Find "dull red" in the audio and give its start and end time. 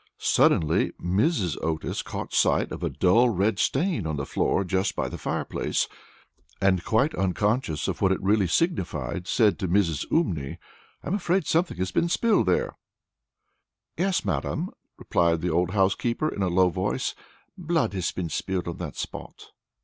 2.89-3.59